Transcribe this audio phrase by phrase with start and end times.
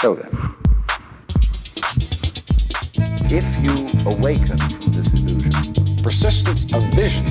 [0.00, 0.30] So then,
[3.28, 7.26] if you awaken from this illusion, Persistence of vision.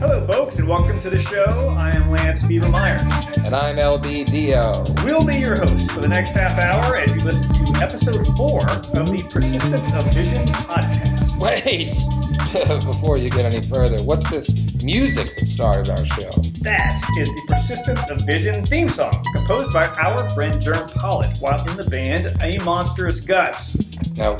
[0.00, 1.74] Hello, folks, and welcome to the show.
[1.76, 3.02] I am Lance Fever Myers.
[3.36, 5.04] And I'm LBDO.
[5.04, 8.62] We'll be your host for the next half hour as you listen to episode four
[8.70, 11.38] of the Persistence of Vision podcast.
[11.38, 12.25] Wait!
[12.84, 16.30] Before you get any further, what's this music that started our show?
[16.60, 21.60] That is the Persistence of Vision theme song, composed by our friend Germ Pollitt while
[21.68, 23.78] in the band A Monster's Guts.
[24.12, 24.36] Now,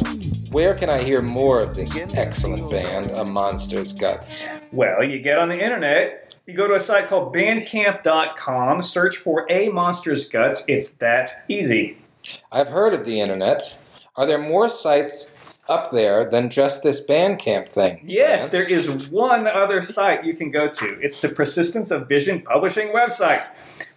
[0.51, 4.47] where can I hear more of this excellent band, A Monster's Guts?
[4.71, 9.47] Well, you get on the internet, you go to a site called bandcamp.com, search for
[9.51, 10.65] A Monster's Guts.
[10.69, 11.99] It's that easy.
[12.53, 13.77] I've heard of the internet.
[14.15, 15.31] Are there more sites
[15.69, 18.03] up there than just this Bandcamp thing?
[18.05, 20.99] Yes, there is one other site you can go to.
[21.01, 23.47] It's the Persistence of Vision Publishing website,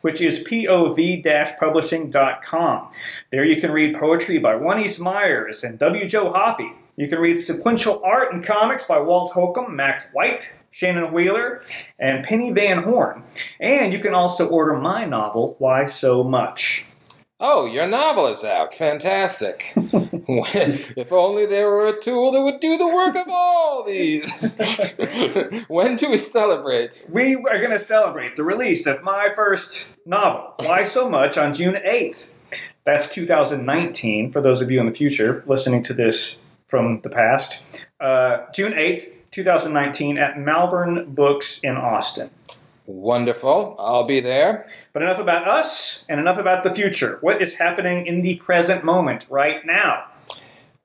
[0.02, 2.88] which is pov-publishing.com.
[3.32, 6.08] There you can read poetry by East Myers and W.
[6.08, 6.72] Joe Hoppy.
[6.96, 11.64] You can read sequential art and comics by Walt Holcomb, Mac White, Shannon Wheeler,
[11.98, 13.24] and Penny Van Horn.
[13.60, 16.86] And you can also order my novel, Why So Much.
[17.42, 18.74] Oh, your novel is out.
[18.74, 19.72] Fantastic.
[19.78, 24.52] if only there were a tool that would do the work of all these.
[25.70, 27.06] when do we celebrate?
[27.08, 31.54] We are going to celebrate the release of my first novel, Why So Much, on
[31.54, 32.28] June 8th.
[32.86, 37.62] That's 2019, for those of you in the future listening to this from the past.
[38.02, 42.32] Uh, June 8th, 2019, at Malvern Books in Austin.
[42.90, 43.76] Wonderful.
[43.78, 44.66] I'll be there.
[44.94, 47.20] But enough about us and enough about the future.
[47.22, 50.06] What is happening in the present moment right now?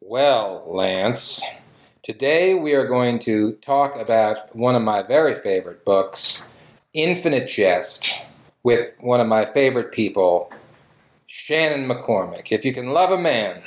[0.02, 1.42] Well, Lance,
[2.02, 6.44] today we are going to talk about one of my very favorite books,
[6.92, 8.20] Infinite Jest,
[8.62, 10.52] with one of my favorite people,
[11.26, 12.52] Shannon McCormick.
[12.52, 13.62] If you can love a man,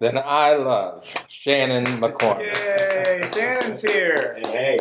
[0.00, 2.54] then I love Shannon McCormick.
[2.54, 2.93] Yay,
[3.32, 4.34] Shannon's here.
[4.38, 4.78] Hey,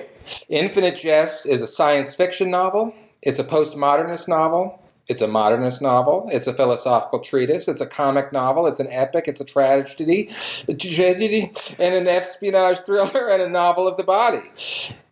[0.49, 2.93] Infinite Jest is a science fiction novel.
[3.21, 4.79] It's a postmodernist novel.
[5.09, 6.29] It's a modernist novel.
[6.31, 7.67] It's a philosophical treatise.
[7.67, 8.67] It's a comic novel.
[8.67, 9.27] It's an epic.
[9.27, 10.29] It's a tragedy,
[10.67, 14.41] a tragedy, and an espionage thriller and a novel of the body.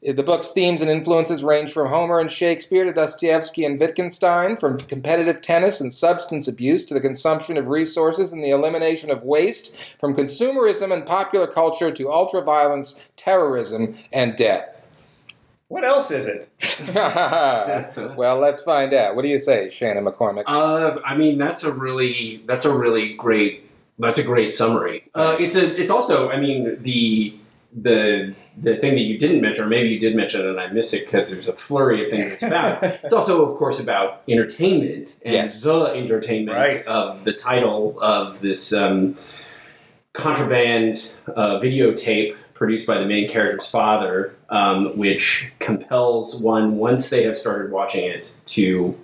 [0.01, 4.79] The book's themes and influences range from Homer and Shakespeare to Dostoevsky and Wittgenstein, from
[4.79, 9.75] competitive tennis and substance abuse to the consumption of resources and the elimination of waste,
[9.99, 14.80] from consumerism and popular culture to ultraviolence, terrorism, and death.
[15.71, 16.49] What else is it?
[18.17, 19.15] well, let's find out.
[19.15, 20.43] What do you say, Shannon McCormick?
[20.45, 25.09] uh, I mean that's a really that's a really great that's a great summary.
[25.15, 27.33] Uh, it's a it's also I mean the
[27.73, 30.67] the the thing that you didn't mention or maybe you did mention it and I
[30.67, 32.83] missed it because there's a flurry of things it's about.
[33.03, 35.61] it's also of course about entertainment and Yes.
[35.61, 36.85] the entertainment Right.
[36.87, 39.15] of the title of this um,
[40.11, 47.23] contraband uh, videotape produced by the main character's father, um, which compels one, once they
[47.23, 48.95] have started watching it, to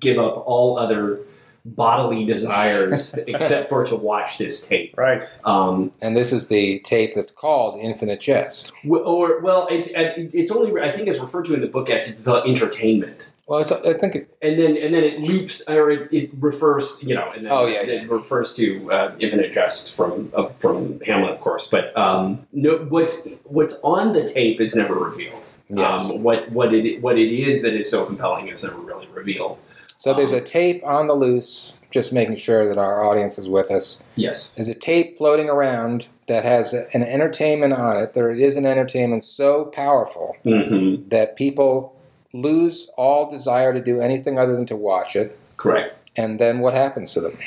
[0.00, 1.20] give up all other
[1.64, 4.92] bodily desires except for to watch this tape.
[4.98, 5.22] Right.
[5.44, 8.72] Um, and this is the tape that's called Infinite Jest.
[8.82, 12.16] w- or well, it's it's only I think it's referred to in the book as
[12.16, 13.28] the entertainment.
[13.48, 17.02] Well, it's, I think it, and then and then it loops or it, it refers
[17.02, 21.00] you know and then Oh, yeah, it refers to uh, infinite jest from uh, from
[21.00, 26.10] Hamlet of course but um, no what's what's on the tape is never revealed yes.
[26.10, 29.58] um, what what it what it is that is so compelling is never really revealed
[29.98, 33.48] so there's um, a tape on the loose, just making sure that our audience is
[33.48, 33.98] with us.
[34.14, 38.12] yes There's a tape floating around that has an entertainment on it.
[38.12, 41.08] There is an entertainment so powerful mm-hmm.
[41.08, 41.97] that people
[42.32, 45.38] lose all desire to do anything other than to watch it.
[45.56, 47.38] correct And then what happens to them?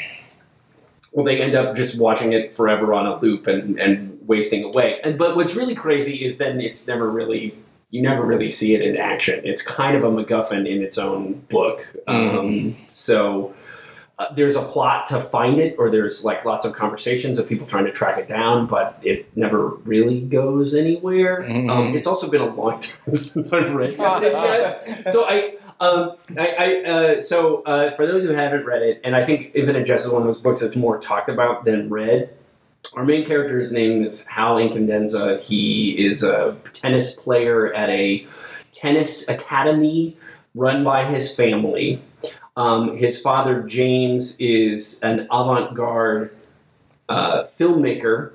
[1.13, 4.99] well they end up just watching it forever on a loop and and wasting away
[5.03, 7.53] and but what's really crazy is then it's never really
[7.91, 9.41] you never really see it in action.
[9.43, 11.85] It's kind of a MacGuffin in its own book.
[12.07, 13.53] Um, so
[14.19, 17.65] uh, there's a plot to find it, or there's like lots of conversations of people
[17.65, 21.43] trying to track it down, but it never really goes anywhere.
[21.49, 21.69] Mhm.
[21.69, 25.09] Um, it's also been a long time since I've read it.
[25.11, 25.55] so I.
[25.79, 29.49] Um, I, I uh, so uh, for those who haven't read it, and I think
[29.55, 32.29] Infinite Jest is one of those books that's more talked about than read.
[32.95, 35.39] Our main character's name is Hal Incandenza.
[35.41, 38.27] He is a tennis player at a
[38.71, 40.15] tennis academy
[40.53, 41.99] run by his family.
[42.57, 46.35] Um, his father, James, is an avant garde
[47.07, 48.33] uh, filmmaker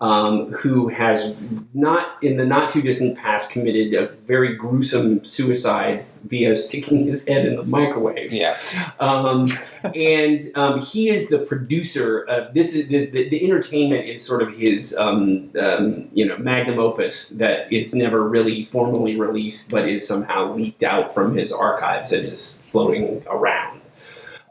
[0.00, 1.34] um, who has
[1.74, 7.26] not in the not too distant past committed a very gruesome suicide via sticking his
[7.26, 8.32] head in the microwave.
[8.32, 8.78] Yes.
[8.98, 9.46] Um,
[9.94, 12.74] and um, he is the producer of this.
[12.74, 17.30] Is this, the, the entertainment is sort of his um, um, you know magnum opus
[17.38, 22.26] that is never really formally released, but is somehow leaked out from his archives and
[22.26, 23.80] is floating around.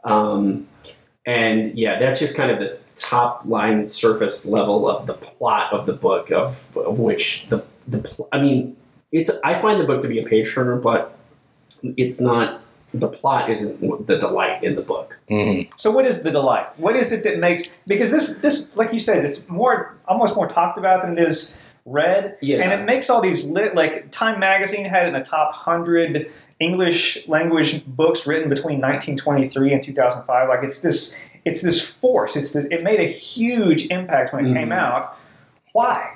[0.04, 0.68] Um,
[1.26, 5.86] and yeah, that's just kind of the top line surface level of the plot of
[5.86, 8.76] the book, of, of which the the pl- I mean,
[9.12, 11.16] it's I find the book to be a page turner, but
[11.82, 12.60] it's not.
[12.92, 15.16] The plot isn't the delight in the book.
[15.28, 16.66] hmm So what is the delight?
[16.76, 20.48] What is it that makes because this this like you said it's more almost more
[20.48, 21.56] talked about than it is
[21.86, 22.58] read, Yeah.
[22.62, 27.26] and it makes all these lit like Time Magazine had in the top hundred English
[27.28, 30.48] language books written between 1923 and 2005.
[30.48, 31.14] Like it's this
[31.44, 32.36] it's this force.
[32.36, 34.78] It's this, it made a huge impact when it came Mhm.
[34.78, 35.16] out.
[35.72, 36.14] Why?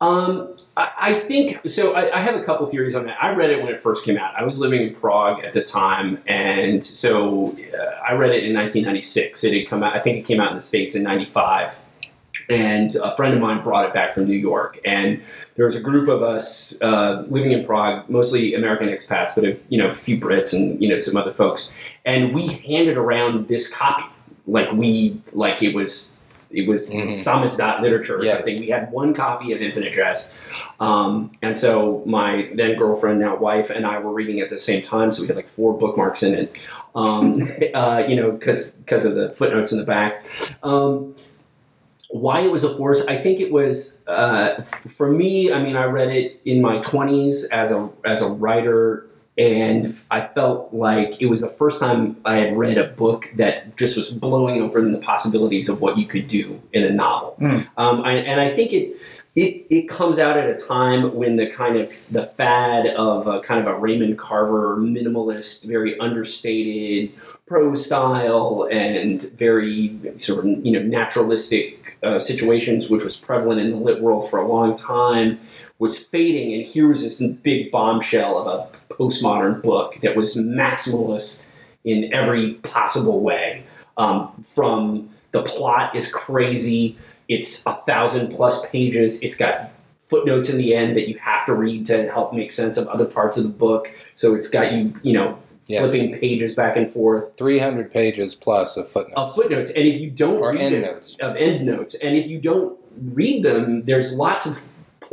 [0.00, 1.94] Um, I, I think so.
[1.94, 3.16] I, I have a couple theories on that.
[3.22, 4.34] I read it when it first came out.
[4.36, 8.52] I was living in Prague at the time, and so uh, I read it in
[8.52, 9.44] 1996.
[9.44, 9.94] It had come out.
[9.96, 11.76] I think it came out in the states in '95,
[12.50, 14.78] and a friend of mine brought it back from New York.
[14.84, 15.22] And
[15.56, 19.56] there was a group of us uh, living in Prague, mostly American expats, but a,
[19.68, 21.72] you know a few Brits and you know some other folks.
[22.04, 24.04] And we handed around this copy,
[24.46, 26.12] like we like it was.
[26.50, 27.12] It was Mhm.
[27.16, 28.36] Samizdat literature or Yes.
[28.36, 28.60] something.
[28.60, 30.36] We had one copy of Infinite Jest,
[30.78, 34.80] um, and so my then girlfriend, now wife, and I were reading at the same
[34.80, 35.10] time.
[35.10, 36.56] So we had like four bookmarks in it,
[36.94, 40.24] um, uh, you know, because because of the footnotes in the back.
[40.62, 41.16] Um,
[42.10, 45.52] why it was a force, I think it was uh, for me.
[45.52, 49.06] I mean, I read it in my twenties as a as a writer.
[49.36, 53.76] And I felt like it was the first time I had read a book that
[53.76, 57.36] just was blowing open the possibilities of what you could do in a novel.
[57.40, 57.66] Mm.
[57.76, 58.96] Um, I, and I think it
[59.34, 63.40] it, it comes out at a time when the kind of the fad of a
[63.40, 67.12] kind of a Raymond Carver minimalist, very understated
[67.46, 73.70] prose style and very sort of you know naturalistic uh, situations, which was prevalent in
[73.70, 75.40] the lit world for a long time,
[75.78, 76.54] was fading.
[76.54, 81.48] And here was this big bombshell of a postmodern book that was maximalist
[81.84, 83.64] in every possible way.
[83.96, 89.22] Um, from the plot is crazy it's a thousand plus pages.
[89.22, 89.70] It's got
[90.10, 93.06] footnotes in the end that you have to read to help make sense of other
[93.06, 93.90] parts of the book.
[94.14, 95.90] So it's got you, you know, Yes.
[95.90, 99.16] flipping pages back and forth 300 pages plus of footnotes.
[99.16, 99.70] of footnotes.
[99.70, 101.16] And if you don't Or read it- endnotes.
[101.20, 102.76] of end notes, and if you don't
[103.14, 104.60] read them, there's lots of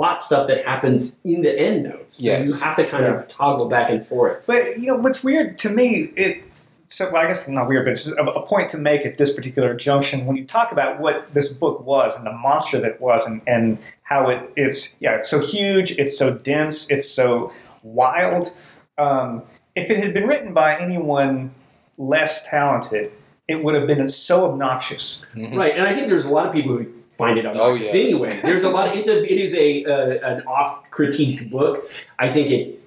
[0.01, 2.15] plot stuff that happens in the end notes.
[2.15, 2.47] So Yes.
[2.47, 4.43] you have to kind of toggle back and forth.
[4.47, 6.43] But you know what's weird to me, it
[6.87, 9.05] so well, I guess it's not weird, but it's just a, a point to make
[9.05, 12.81] at this particular junction when you talk about what this book was and the monster
[12.81, 16.89] that it was, and, and how it it's yeah it's so huge, it's so dense,
[16.89, 18.51] it's so wild.
[18.97, 19.43] Um,
[19.75, 21.51] if it had been written by anyone
[21.99, 23.11] less talented,
[23.51, 25.23] it would have been so obnoxious.
[25.35, 25.55] Mhm.
[25.57, 26.85] Right, and I think there's a lot of people who
[27.17, 28.13] find it obnoxious Oh, yes.
[28.13, 28.39] anyway.
[28.43, 28.87] There's a lot.
[28.89, 31.89] Of, it's a it is a uh, an off critiqued book.
[32.19, 32.79] I think it,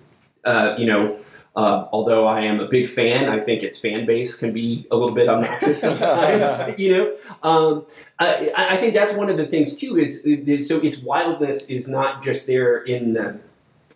[0.45, 1.19] uh, you know.
[1.57, 4.97] Uh, although I am a big fan, I think its fan base can be a
[4.97, 6.77] little bit obnoxious sometimes.
[6.81, 7.17] you know,
[7.49, 7.87] um,
[8.19, 9.97] I, I think that's one of the things too.
[9.97, 13.39] Is, is so its wildness is not just there in the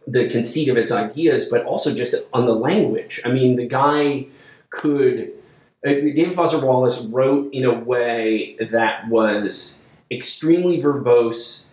[0.07, 3.21] the conceit of its ideas, but also just on the language.
[3.25, 4.27] I mean, the guy
[4.71, 5.33] could.
[5.87, 9.81] Uh, David Foster Wallace wrote in a way that was
[10.11, 11.67] extremely verbose,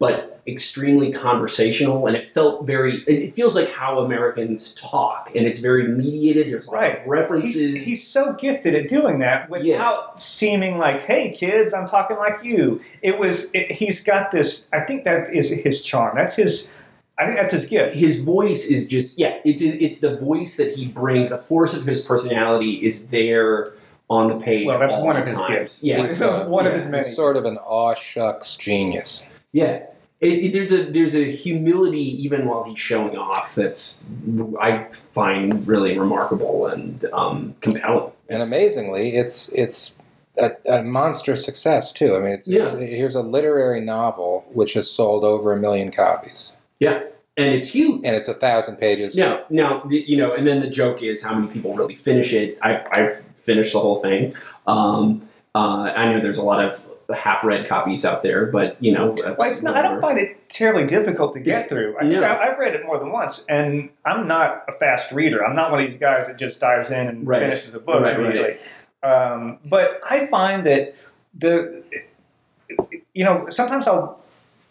[0.00, 3.04] but extremely conversational, and it felt very.
[3.06, 6.48] It it feels like how Americans talk, and it's very mediated.
[6.52, 7.00] There's lots Right.
[7.00, 7.74] of references.
[7.74, 10.00] He's, he's so gifted at doing that without Yeah.
[10.16, 13.50] seeming like, "Hey, kids, I'm talking like you." It was.
[13.54, 14.68] It, he's got this.
[14.72, 16.16] I think that is his charm.
[16.16, 16.72] That's his.
[17.18, 17.96] I think that's his gift.
[17.96, 21.84] his voice is just yeah it's it's the voice that he brings the force of
[21.86, 23.72] his personality is there
[24.10, 25.52] on the page Well, that's all one of his time.
[25.52, 25.82] gifts.
[25.84, 26.98] yeah He's, uh, one of his many.
[27.04, 29.22] He's sort of an aw shucks genius.
[29.52, 29.82] yeah
[30.20, 34.04] it, it- there's a there's a humility even while he's showing off that's
[34.60, 39.94] I find really remarkable and um, compelling And amazingly, it's it's
[40.38, 42.14] a, a monstrous success too.
[42.16, 46.52] I mean, it's, it's here's a literary novel which has sold over a million copies,
[46.80, 47.02] yeah
[47.36, 49.16] and it's huge and it's a thousand pages.
[49.16, 52.58] Now, now, you know, and then the joke is how many people really finish it.
[52.62, 54.34] I, I've finished the whole thing.
[54.66, 56.82] Um, uh, I know there's a lot of
[57.16, 60.84] half-read copies out there, but you know, that's Well, not, I don't find it terribly
[60.84, 61.96] difficult to get It's- through.
[61.96, 62.22] I think no.
[62.24, 65.44] I, I've read it more than once, and I'm not a fast reader.
[65.46, 67.40] I'm not one of these guys that just dives in and Right.
[67.40, 68.60] finishes a book Right, right.
[69.08, 70.96] Um, but I find that
[71.38, 71.84] the
[73.14, 74.20] you know, sometimes I'll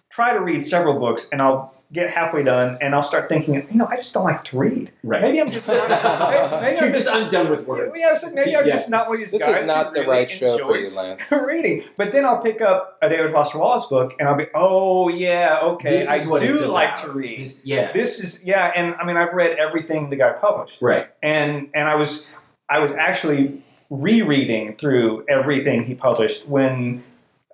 [0.09, 3.65] try to read several books and I'll get halfway done and I'll start thinking, you
[3.77, 4.91] know, I just don't like to read.
[5.03, 5.21] Right.
[5.21, 7.97] Maybe I'm just not, maybe, maybe You're I'm just I'm done with words.
[7.97, 8.73] yeah, so maybe I'm Yeah.
[8.73, 9.61] just not one of these This guys.
[9.61, 11.31] is not who the really right show for you, Lance.
[11.31, 11.85] reading.
[11.95, 15.59] But then I'll pick up a David Foster Wallace book and I'll be, oh yeah,
[15.61, 17.39] okay, This I is what it's do like to read.
[17.39, 17.91] This- yeah.
[17.93, 21.07] This is yeah, and I mean I've read everything the guy published, right.
[21.23, 22.27] and and I was
[22.69, 27.03] I was actually rereading through everything he published when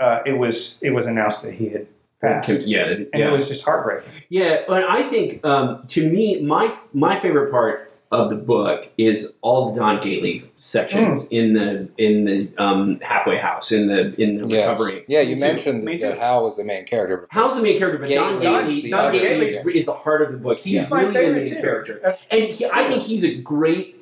[0.01, 1.85] uh, it was it was announced that he had
[2.23, 2.85] passed, and Yeah.
[2.87, 3.31] it yeah.
[3.31, 4.09] was just heartbreaking.
[4.29, 9.39] Yeah, but I think um, to me, my my favorite part of the book is
[9.41, 11.35] all the Don Gately sections Hmm.
[11.35, 14.79] in the in the um, halfway house in the in the Yes.
[14.79, 15.03] recovery.
[15.07, 15.47] Yeah, you Me too.
[15.47, 16.19] mentioned Me that too.
[16.19, 17.27] Hal was the main character.
[17.31, 20.21] Hal's the main character, but Don Gately's Gately, the Don Gately is, is the heart
[20.21, 20.59] of the book.
[20.59, 21.61] He's He's my really the favorite main too.
[21.61, 23.95] character, That's and he, I think he's a great.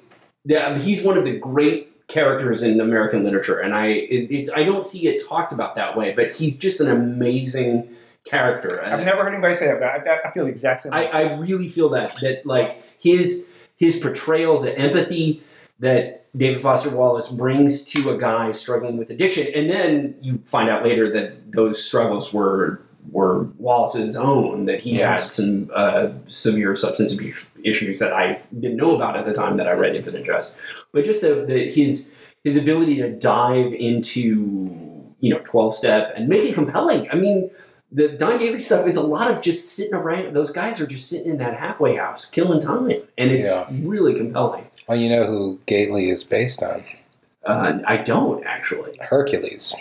[0.44, 4.63] yeah, He's one of the great characters in American literature, and I it, it's I
[4.63, 7.88] don't see it talked about that way, but he's just an amazing
[8.25, 8.84] character.
[8.84, 10.94] I've never heard anybody say that, but I, I feel the exact same.
[10.94, 11.12] I, way.
[11.12, 13.48] I really feel that that like his
[13.78, 15.44] his portrayal, the empathy
[15.80, 20.70] that David Foster Wallace brings to a guy struggling with addiction, and then you find
[20.70, 24.66] out later that those struggles were were Wallace's own.
[24.66, 25.22] That he Yes.
[25.24, 29.58] had some uh, severe substance abuse issues that I didn't know about at the time
[29.58, 30.58] that I read Infinite Jest.
[30.94, 32.13] But just the, the his
[32.44, 37.10] his ability to dive into you know twelve step and make it compelling.
[37.12, 37.50] I mean
[37.92, 40.34] the Don Gately stuff is a lot of just sitting around.
[40.34, 43.68] Those guys are just sitting in that halfway house, killing time, and it's Yeah.
[43.84, 44.66] really compelling.
[44.88, 46.84] Well, you know who Gately is based on?
[47.46, 48.92] Uh, I don't actually.
[49.02, 49.74] Hercules.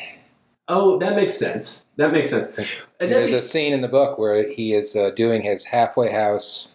[0.69, 1.85] Oh, that makes sense.
[1.97, 2.49] That makes sense.
[3.01, 6.69] And There's a scene in the book where he is uh, doing his halfway house.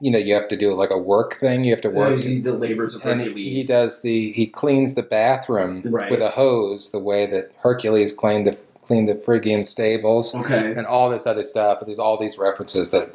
[0.00, 1.64] You know, you have to do like a work thing.
[1.64, 3.34] You have to work, the, the labors of Hercules.
[3.34, 6.10] he, he does the he cleans the bathroom Right.
[6.10, 10.72] with a hose, the way that Hercules cleaned the cleaned the Phrygian stables, Okay.
[10.72, 11.82] and all this other stuff.
[11.84, 13.10] There's all these references that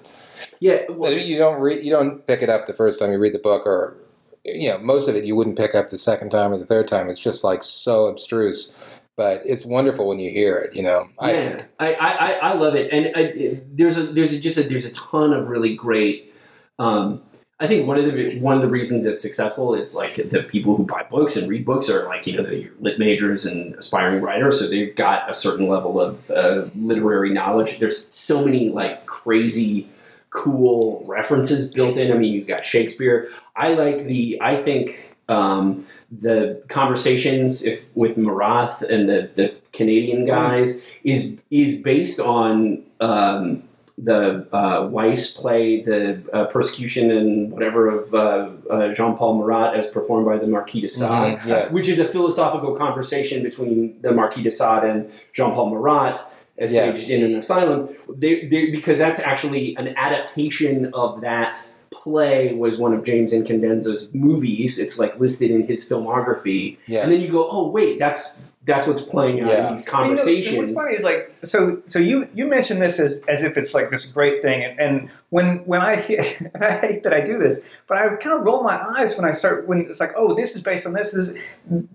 [0.59, 0.81] Yeah.
[0.89, 3.33] well, that you don't read, you don't pick it up the first time you read
[3.33, 3.95] the book, or
[4.43, 6.87] you know, most of it you wouldn't pick up the second time or the third
[6.87, 7.09] time.
[7.09, 10.75] It's just like so abstruse, but it's wonderful when you hear it.
[10.75, 11.65] You know, I yeah.
[11.79, 14.85] I, I, I, I love it, and I, there's a there's a, just a, there's
[14.85, 16.33] a ton of really great.
[16.79, 17.21] Um,
[17.62, 20.75] I think one of the one of the reasons it's successful is like the people
[20.75, 24.20] who buy books and read books are like you know the lit majors and aspiring
[24.20, 27.77] writers, so they've got a certain level of uh, literary knowledge.
[27.77, 29.88] There's so many like crazy,
[30.32, 32.12] cool references built in.
[32.12, 33.30] I mean, you've got Shakespeare.
[33.56, 34.41] I like the.
[34.41, 41.80] I think um, the conversations if with Marathe and the the Canadian guys is is
[41.80, 43.62] based on um,
[44.03, 49.75] the uh, Weiss play, the uh, persecution and whatever of uh, uh, Jean Paul Marat
[49.75, 51.72] as performed by the Marquis de Sade, Mhm, yes.
[51.74, 56.20] which is a philosophical conversation between the Marquis de Sade and Jean Paul Marat
[56.58, 56.98] as Yes.
[56.98, 57.89] staged in an asylum.
[58.10, 64.12] They, they, because that's actually an adaptation of that play was one of James Incandenza's
[64.13, 64.79] movies.
[64.79, 66.77] It's like listed in his filmography.
[66.88, 67.03] Yes.
[67.03, 69.68] And then you go, oh wait, that's that's what's playing out Yeah.
[69.70, 70.58] in these You know, conversations.
[70.58, 73.89] what's funny is like so so you you mentioned this as, as if it's like
[73.89, 75.94] this great thing and, and when when I
[76.53, 79.25] and I hate that I do this but I kind of roll my eyes when
[79.25, 81.38] I start when it's like oh this is based on this, this is,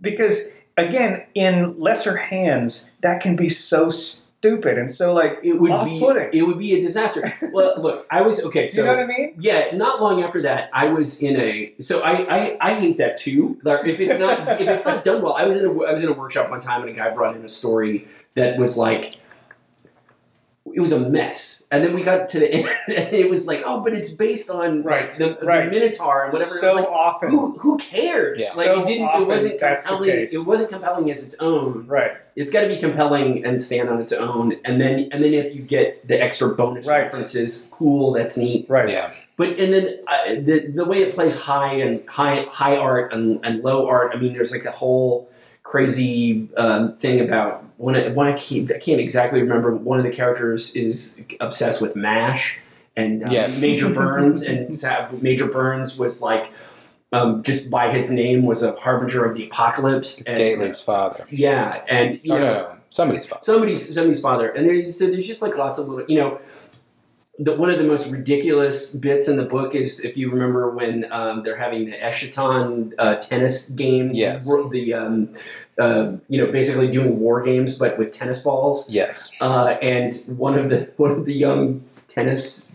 [0.01, 3.91] because again in lesser hands that can be so
[4.47, 5.99] stupid and so like it would be
[6.33, 7.33] it would be a disaster.
[7.53, 8.67] well, look, I was okay.
[8.67, 9.35] So you know what I mean?
[9.39, 11.73] yeah, not long after that, I was in a.
[11.81, 13.59] So I, I, I hate that too.
[13.63, 16.05] Like if it's not if it's not done well, I was in a I was
[16.05, 19.17] in a workshop one time and a guy brought in a story that was like.
[20.75, 23.63] It was a mess, and then we got to the end, and it was like,
[23.65, 25.71] "Oh, but it's based on Right, the, the right.
[25.71, 28.43] Minotaur and whatever." So it was like, often, who who cares?
[28.43, 28.53] Yeah.
[28.57, 29.09] Like So it didn't.
[29.09, 30.11] often it wasn't that's compelling.
[30.33, 32.13] It wasn't compelling as its own right?
[32.35, 35.55] it's got to be compelling and stand on its own and then and then if
[35.57, 37.05] you get the extra bonus Right.
[37.05, 38.91] references cool that's neat Right.
[38.91, 39.11] yeah.
[39.39, 43.41] but and then uh, the the way it plays high and high high art and,
[43.43, 45.31] and low art i mean there's like that whole
[45.71, 50.05] crazy um, thing about one of, one I can't, I can't exactly remember one of
[50.05, 52.57] the characters is obsessed with mash
[52.97, 53.61] and um, Yes.
[53.61, 54.71] major burns and
[55.23, 56.51] major burns was like
[57.13, 61.27] um, just by his name was a harbinger of the apocalypse It's and- Gately's father.
[61.31, 63.43] yeah, and you Oh, know, no, no, somebody's father.
[63.45, 66.39] somebody's somebody's father, and there's so there's just like lots of little, you know.
[67.39, 71.07] The, one of the most ridiculous bits in the book is if you remember when
[71.13, 74.47] um, they're having the Eschaton uh, tennis game, Yes.
[74.47, 75.33] the um,
[75.79, 79.31] uh, you know basically doing war games but with tennis balls, Yes.
[79.43, 82.71] uh, and one of the one of the young tennis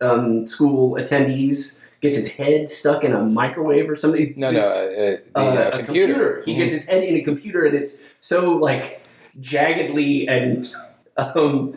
[0.00, 4.32] um, school attendees gets his head stuck in a microwave or something.
[4.36, 6.42] No, no, This- uh, uh, the uh, a computer.
[6.44, 6.58] He Mhm.
[6.58, 9.02] gets his head in a computer, and it's so like
[9.40, 10.70] jaggedly and
[11.16, 11.76] um,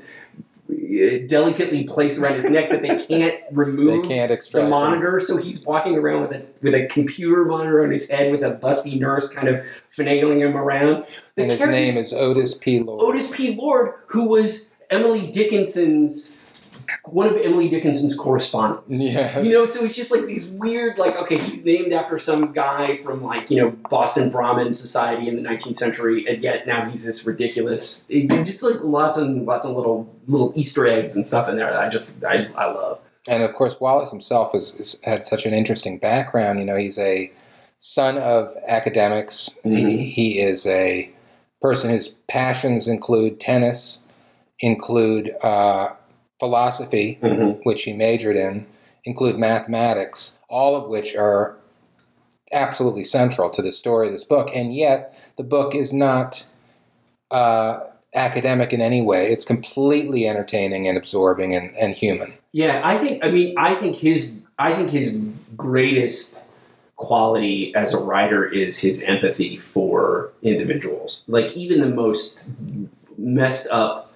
[1.28, 4.70] delicately placed around his neck that they can't remove They can't the extract him.
[4.70, 5.20] monitor.
[5.20, 8.52] So he's walking around with a with a computer monitor on his head with a
[8.52, 11.06] busty nurse kind of finagling him around.
[11.36, 12.80] The and his name is Otis P.
[12.80, 13.02] Lord.
[13.02, 13.56] Otis P.
[13.56, 16.38] Lord, who was Emily Dickinson's
[17.06, 18.94] one of Emily Dickinson's correspondents.
[18.94, 19.46] Yes.
[19.46, 22.96] You know, so it's just like these weird, like, okay, he's named after some guy
[22.98, 27.06] from like, you know, Boston Brahmin Society in the 19th century, and yet now he's
[27.06, 31.48] this ridiculous, it- just like lots and lots of little little Easter eggs and stuff
[31.50, 33.00] in there that I just I, I love.
[33.30, 36.60] and of course, Wallace himself has, has had such an interesting background.
[36.60, 37.32] You know, he's a
[37.80, 39.50] son of academics.
[39.66, 39.76] Mhm.
[39.78, 41.12] He, he is a
[41.62, 44.00] person whose passions include tennis,
[44.60, 45.90] include uh,
[46.40, 47.62] philosophy, Mm-hmm.
[47.64, 48.68] which he majored in,
[49.04, 51.58] include mathematics, all of which are
[52.52, 54.50] absolutely central to the story of this book.
[54.56, 56.46] And yet, the book is not
[57.32, 57.82] uh,
[58.16, 59.28] academic in any way.
[59.28, 62.34] It's completely entertaining and absorbing and, and human.
[62.52, 63.24] Yeah, I think.
[63.24, 64.40] I mean, I think his.
[64.60, 65.22] I think his
[65.56, 66.42] greatest
[66.96, 71.26] quality as a writer is his empathy for individuals.
[71.28, 72.46] Like even the most
[73.20, 74.07] messed up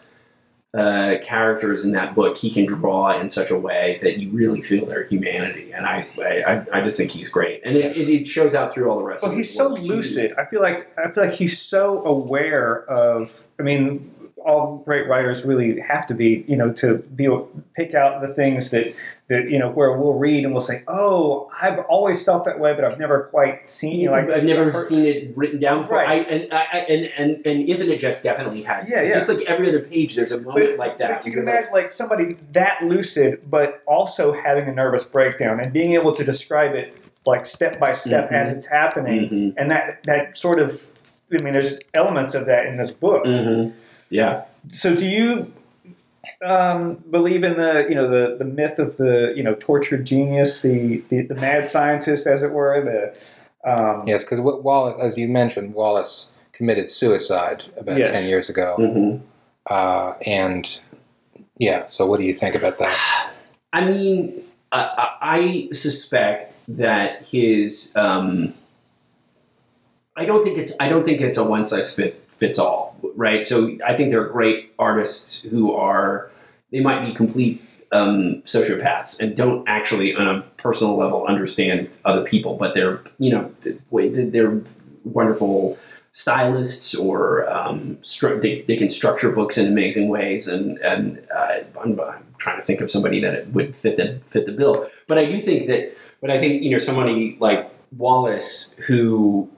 [0.73, 4.61] uh, characters in that book, he can draw in such a way that you really
[4.61, 8.55] feel their humanity, and I, I, I just think he's great, and it, it, shows
[8.55, 9.23] out through all the rest.
[9.23, 9.81] Well, he's so too.
[9.81, 10.33] lucid.
[10.37, 13.43] I feel like I feel like he's so aware of.
[13.59, 14.13] I mean,
[14.45, 17.27] all great writers really have to be, you know, to be
[17.75, 18.93] pick out the things that
[19.29, 22.74] that you know where we'll read and we'll say, "Oh, I've always felt that way,
[22.74, 25.98] but I've never quite seen." Like I've never heard- seen it written down before.
[25.98, 26.27] Right.
[26.27, 28.89] I, and, I, and and and Infinite Jest definitely has.
[28.91, 29.13] Yeah, yeah.
[29.13, 31.19] Just like every other page, there's a moment But, like that.
[31.19, 35.71] but you can imagine like somebody that lucid, but also having a nervous breakdown and
[35.71, 38.33] being able to describe it like step by step Mhm.
[38.33, 39.53] as it's happening, Mhm.
[39.57, 40.81] and that that sort of.
[41.33, 43.24] I mean, there's elements of that in this book.
[43.24, 43.71] Mhm.
[44.11, 44.43] Yeah.
[44.71, 45.51] So, do you
[46.45, 50.61] um, believe in the you know the the myth of the you know tortured genius,
[50.61, 52.79] the the, the mad scientist, as it were?
[52.83, 58.11] The um, Yes, because Wallace, as you mentioned, Wallace committed suicide about Yes.
[58.11, 58.75] 10 years ago.
[58.77, 59.25] hmm
[59.74, 60.79] Uh, and
[61.57, 62.97] yeah, so what do you think about that?
[63.74, 64.79] I mean, I,
[65.21, 67.93] I I suspect that his.
[67.95, 68.53] Um,
[70.15, 70.74] I don't think it's.
[70.79, 73.46] I don't think it's a one size fit fits all, right?
[73.46, 76.29] So I think there are great artists who are.
[76.72, 77.61] They might be complete
[77.92, 83.31] um, sociopaths and don't actually, on a personal level, understand other people, but they're you
[83.31, 83.53] know
[83.92, 84.61] they're
[85.03, 85.77] wonderful
[86.14, 91.59] stylists or um, stru- they, they can structure books in amazing ways and and uh,
[91.81, 95.18] I'm, I'm trying to think of somebody that would fit the fit the bill but
[95.18, 99.50] I do think that but I think you know somebody like Wallace who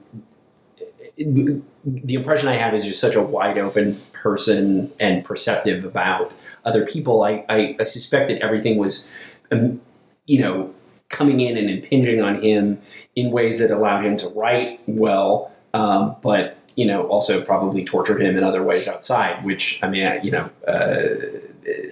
[1.86, 6.32] the impression I have is just such a wide open person and perceptive about
[6.66, 7.24] other people.
[7.24, 9.12] I, I, I suspect that everything was
[9.52, 9.82] um,
[10.26, 10.74] you know
[11.10, 12.82] coming in and impinging on him
[13.16, 18.22] in ways that allowed him to write well um, but you know also probably tortured
[18.22, 21.06] him in other ways outside which i mean I- you know uh,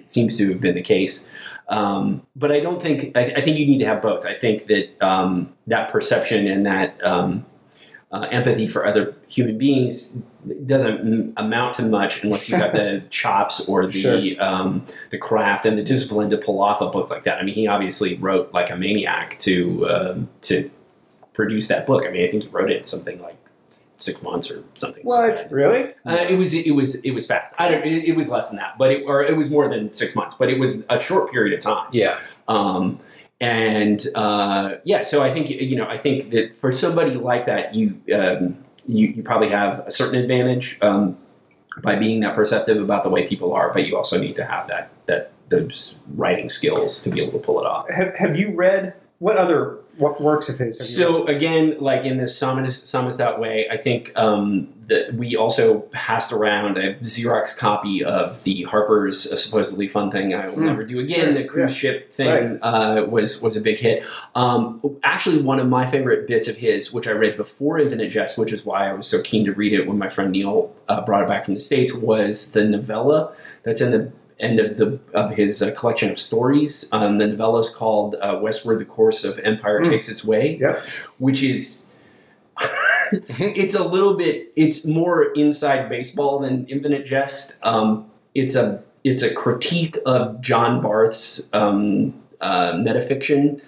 [0.08, 1.28] seems to have been the case.
[1.70, 4.26] Um, but i don't think I, I think you need to have both.
[4.26, 7.46] I think that um, that perception and that um,
[8.12, 10.22] uh, empathy for other human beings
[10.66, 14.44] doesn't m- amount to much unless you have the chops or the Sure.
[14.44, 17.38] um, the craft and the discipline to pull off a book like that.
[17.40, 20.70] I mean, he obviously wrote like a maniac to um, to
[21.34, 22.06] produce that book.
[22.06, 23.38] I mean, I think he wrote it in something like
[23.98, 25.06] six months or something.
[25.06, 25.94] like really?
[26.06, 27.56] Uh, it was it was it was fast.
[27.60, 27.86] I don't.
[27.86, 30.36] It, it was less than that, but it, or it was more than six months,
[30.36, 31.88] but it was a short period of time.
[31.94, 33.00] Yeah, Um,
[33.42, 37.74] and uh, yeah, so I think you know I think that for somebody like that,
[37.74, 41.18] you um, you, you probably have a certain advantage um,
[41.82, 44.68] by being that perceptive about the way people are, but you also need to have
[44.68, 47.90] that that those writing skills to be able to pull it off.
[47.90, 50.96] Have, have you read what other what works of his?
[50.96, 55.80] So again, like in this Samus Samus that way, I think um, that we also
[55.94, 60.66] passed around a Xerox copy of the Harper's uh, supposedly fun thing I will Hmm,
[60.66, 61.26] never do again.
[61.26, 61.90] sure, The cruise yeah.
[61.92, 62.60] ship thing Right.
[62.62, 64.04] uh, was was a big hit.
[64.36, 68.38] Um, actually, one of my favorite bits of his, which I read before Infinite Jest,
[68.38, 71.02] which is why I was so keen to read it when my friend Neil uh,
[71.06, 73.34] brought it back from the states, was the novella
[73.64, 76.90] that's in the end of the of his uh, collection of stories.
[76.92, 79.90] Um, the novella is called uh, "Westward: The Course of Empire Mm.
[79.90, 80.84] Takes Its Way," Yep.
[81.20, 81.88] which is
[83.12, 87.60] it's a little bit it's more inside baseball than Infinite Jest.
[87.64, 93.62] Um, it's a it's a critique of John Barth's um, uh, metafiction,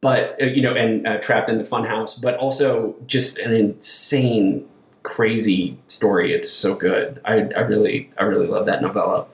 [0.00, 4.66] but uh, you know, and uh, trapped in the funhouse, but also just an insane
[5.02, 6.32] crazy story.
[6.32, 7.20] It's so good.
[7.24, 9.26] I, I really I really love that novella.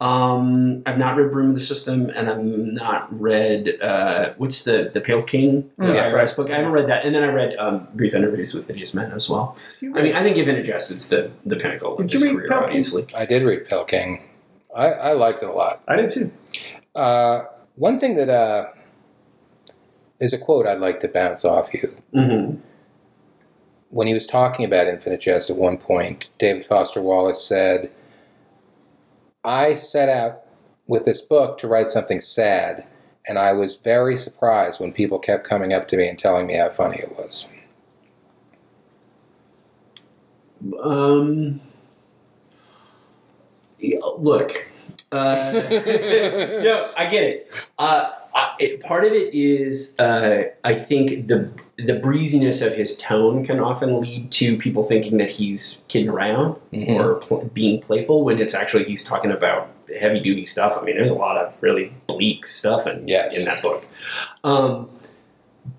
[0.00, 4.90] Um, I've not read Broom of the System, and I've not read uh, what's the
[4.94, 6.14] the Pale King the Yes.
[6.14, 6.48] Bryce book.
[6.50, 9.28] I haven't read that, and then I read um, Brief Interviews with Hideous Men as
[9.28, 9.56] well.
[9.82, 12.48] I mean, I think Infinite Jest is the the pinnacle of Did his you read
[12.48, 13.10] career, Pale King?
[13.14, 14.22] I did read Pale King.
[14.74, 15.82] I, I liked it a lot.
[15.86, 16.30] I did too.
[16.94, 17.42] Uh,
[17.74, 18.68] one thing that uh,
[20.18, 21.94] there's a quote I'd like to bounce off you.
[22.14, 22.54] hmm
[23.90, 27.90] When he was talking about Infinite Jest at one point, David Foster Wallace said,
[29.44, 30.42] I set out
[30.86, 32.84] with this book to write something sad,
[33.26, 36.54] and I was very surprised when people kept coming up to me and telling me
[36.54, 37.46] how funny it was.
[40.82, 41.60] Um,
[43.78, 44.66] yeah, look,
[45.12, 47.68] uh, no, I get it.
[47.78, 48.19] Uh, I,
[48.60, 48.80] it.
[48.80, 54.00] Part of it is, uh, I think the the breeziness of his tone can often
[54.02, 57.00] lead to people thinking that he's kidding around Mhm.
[57.00, 60.76] or pl- being playful when it's actually he's talking about heavy duty stuff.
[60.78, 63.38] I mean, there's a lot of really bleak stuff in, Yes.
[63.38, 63.86] in that book.
[64.44, 64.90] Um,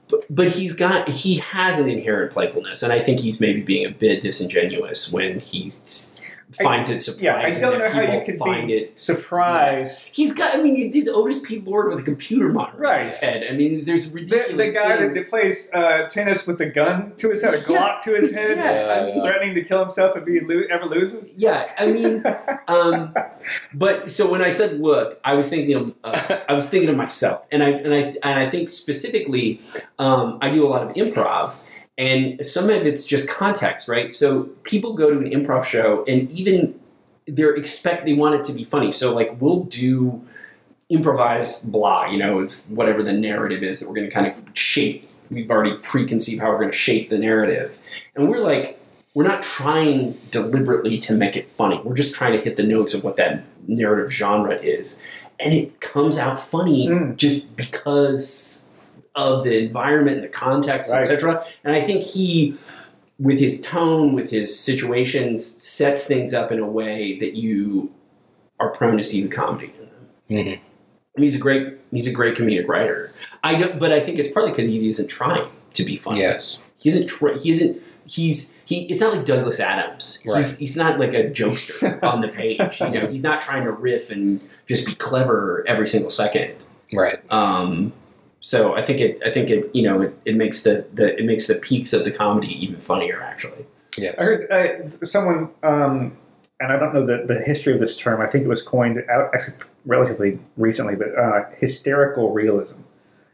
[0.10, 3.86] but, but he's got he has an inherent playfulness, and I think he's maybe being
[3.86, 5.72] a bit disingenuous when he
[6.52, 7.24] s- I- finds it surprising.
[7.26, 9.00] Yeah, I don't know how you could find be it.
[9.00, 10.10] surprised.
[10.12, 10.56] He's got.
[10.56, 11.60] I mean, there's Otis P.
[11.60, 13.00] Lord with a computer monitor Right.
[13.02, 13.44] in his head.
[13.50, 17.14] I mean, there's The, ridiculous the guy that, that plays uh, tennis with a gun
[17.18, 17.64] to his head, a Yeah.
[17.64, 19.22] Glock to his head, Yeah, yeah.
[19.24, 21.32] threatening to kill himself if he lo- ever loses.
[21.36, 22.24] yeah, I mean,
[22.68, 23.14] um,
[23.74, 26.96] but so when I said look, I was thinking of uh, I was thinking of
[26.96, 29.62] myself, and I and I and I think specifically,
[30.00, 31.54] um, I do a lot of improv,
[32.02, 34.12] and some of it's just context, right?
[34.12, 36.78] So people go to an improv show, and even
[37.28, 38.92] they're expect they want it to be funny.
[38.92, 40.22] So like we'll do
[40.90, 44.34] improvised blah, you know, it's whatever the narrative is that we're going to kind of
[44.58, 45.08] shape.
[45.30, 47.78] We've already preconceived how we're going to shape the narrative,
[48.16, 48.80] and we're like
[49.14, 51.80] we're not trying deliberately to make it funny.
[51.84, 55.02] We're just trying to hit the notes of what that narrative genre is.
[55.40, 57.18] And it comes out funny Mm.
[57.18, 58.66] just because
[59.16, 61.00] of the environment and the context, Right.
[61.02, 61.44] etc.
[61.64, 62.56] And I think he,
[63.20, 67.92] with his tone, with his situations, sets things up in a way that you
[68.60, 69.74] are prone to see the comedy
[70.30, 70.46] in them.
[70.46, 70.60] Mhm.
[71.18, 73.12] He's a great he's a great comedic writer.
[73.44, 76.22] I know, but I think it's partly because he isn't trying to be funny.
[76.22, 76.58] Yes.
[76.78, 77.08] He isn't.
[77.08, 77.82] Tr- he isn't.
[78.06, 78.84] He's he.
[78.86, 80.20] It's not like Douglas Adams.
[80.24, 80.56] He's Right.
[80.60, 82.80] he's not like a jokester on the page.
[82.80, 86.54] You know, he's not trying to riff and just be clever every single second.
[86.94, 87.20] Right.
[87.30, 87.92] Um,
[88.42, 89.22] so I think it.
[89.26, 89.70] I think it.
[89.74, 92.82] You know, it, it makes the, the it makes the peaks of the comedy even
[92.82, 93.22] funnier.
[93.22, 93.66] Actually.
[93.98, 94.16] Yes.
[94.20, 96.18] I heard uh, someone, um,
[96.60, 98.22] and I don't know the, the history of this term.
[98.22, 102.78] I think it was coined out actually relatively recently, but uh, hysterical realism.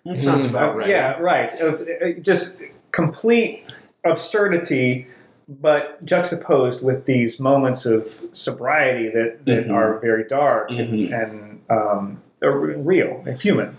[0.05, 0.49] That sounds Mhm.
[0.51, 0.87] about right.
[0.89, 1.51] Yeah, right.
[1.61, 3.65] Uh, just complete
[4.05, 5.07] absurdity,
[5.47, 9.73] but juxtaposed with these moments of sobriety that, that Mhm.
[9.73, 10.79] are very dark Mhm.
[10.79, 13.75] and, and um, real and human.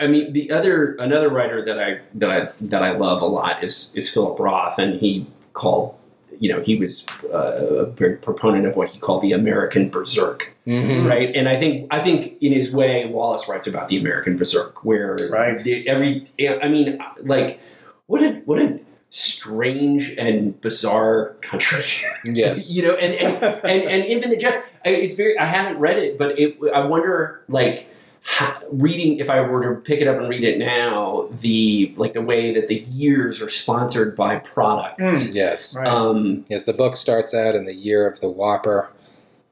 [0.00, 3.62] I mean, the other another writer that I that I that I love a lot
[3.62, 5.94] is is Philip Roth, and he called
[6.40, 10.50] you know he was uh, a big proponent of what he called the American Berserk.
[10.66, 11.06] Mhm.
[11.08, 11.30] right?
[11.36, 15.16] And I think I think in his way, Wallace writes about the American Berserk, where
[15.30, 15.58] Right.
[15.58, 16.26] the- every
[16.62, 17.60] I mean, like
[18.06, 18.78] what a what a
[19.10, 21.84] strange and bizarre country,
[22.24, 22.68] Yes.
[22.74, 22.94] you know.
[22.94, 25.38] And and, and and Infinite Jest, it's very.
[25.38, 27.86] I haven't read it, but it, I wonder like.
[28.26, 32.14] How, reading if I were to pick it up and read it now, the like
[32.14, 35.02] the way that the years are sponsored by products.
[35.28, 35.34] Mm.
[35.34, 35.74] Yes.
[35.74, 35.86] Right.
[35.86, 36.64] Um, Yes.
[36.64, 38.88] The book starts out in the year of the Whopper,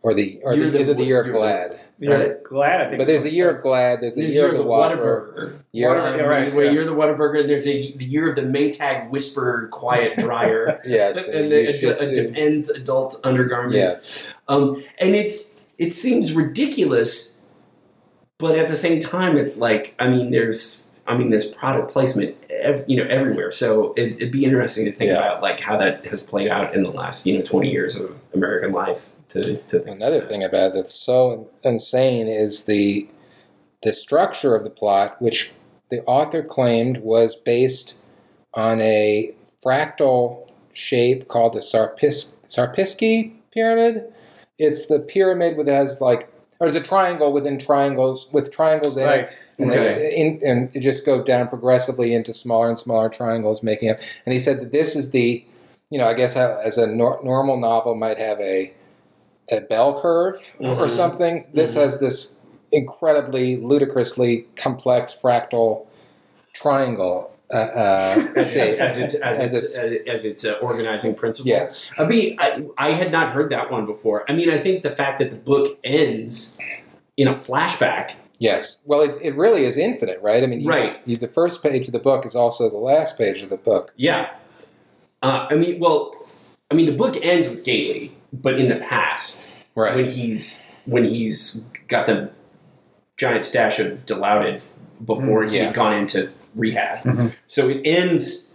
[0.02, 1.78] or the or Year the, of the is it the year of Year the- Glad?
[1.98, 2.80] You're glad.
[2.80, 4.00] I think But there's it's a year what of Glad.
[4.00, 4.96] There's the there's year of the Whopper.
[5.36, 5.62] Whataburger.
[5.70, 6.54] Year Whataburger, yeah, right.
[6.54, 6.70] Where yeah.
[6.72, 11.16] you're the Whataburger, and there's a the year of the Maytag Whisper Quiet Dryer, Yes.
[11.28, 13.74] and the the, Shih a, a Depends adult undergarment.
[13.74, 14.26] Yes.
[14.48, 17.31] Um, and it's it seems ridiculous,
[18.42, 22.36] but at the same time, it's like I mean, there's I mean, there's product placement,
[22.50, 23.50] ev- you know, everywhere.
[23.52, 25.18] So it, it'd be interesting to think Yeah.
[25.18, 28.14] about like how that has played out in the last you know 20 years of
[28.34, 29.08] American life.
[29.30, 33.08] To, to Another thing about it that's so insane is the
[33.82, 35.50] the structure of the plot, which
[35.90, 37.94] the author claimed was based
[38.54, 39.30] on a
[39.64, 44.12] fractal shape called the Sarpis- Sierpinski pyramid.
[44.58, 46.31] It's the pyramid that has like,
[46.62, 49.44] or it's a triangle within triangles with triangles in it.
[49.58, 49.92] And, Okay.
[49.94, 53.98] they, in, and it just go down progressively into smaller and smaller triangles, making up.
[54.24, 55.44] And he said that this is the,
[55.90, 58.72] you know, I guess how, as a nor- normal novel might have a
[59.50, 60.88] a bell curve or Mhm.
[60.90, 61.46] something.
[61.52, 61.82] This Mhm.
[61.82, 62.34] has this
[62.70, 65.84] incredibly ludicrously complex fractal
[66.54, 71.48] triangle uh, uh, as, as its as, As its, as its uh, organizing principle.
[71.48, 71.90] Yes.
[71.98, 74.24] I mean, I, I had not heard that one before.
[74.30, 76.56] I mean, I think the fact that the book ends
[77.16, 78.12] in a flashback.
[78.38, 78.78] Yes.
[78.84, 80.42] Well, it, it really is infinite, right?
[80.42, 80.96] I mean, you, Right.
[81.04, 83.92] You, the first page of the book is also the last page of the book.
[83.96, 84.34] Yeah.
[85.22, 86.26] Uh, I mean, well,
[86.70, 89.94] I mean, the book ends with Gately, but in the past, Right.
[89.94, 92.30] when he's when he's got the
[93.16, 94.60] giant stash of Dilaudid
[95.04, 95.66] before he yeah.
[95.66, 96.98] had gone into rehab.
[97.04, 97.32] Mhm.
[97.46, 98.48] So it ends.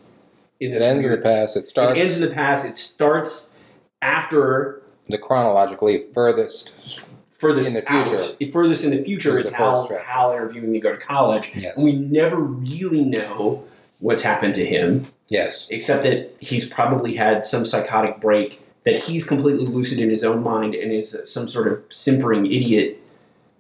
[0.60, 1.56] In it this ends in the past.
[1.58, 2.66] It starts It ends in the past.
[2.68, 3.56] It starts
[4.02, 7.06] after the chronologically furthest.
[7.32, 8.16] furthest In the future.
[8.18, 8.52] Out.
[8.52, 10.04] Furthest in the future Is is the Hal, first chapter.
[10.04, 11.52] Hal interviewing to go to college.
[11.56, 11.78] Yes.
[11.84, 13.64] We never really know
[14.00, 15.68] what's happened to him, Yes.
[15.70, 20.42] except that he's probably had some psychotic break, that he's completely lucid in his own
[20.44, 22.98] mind and is some sort of simpering idiot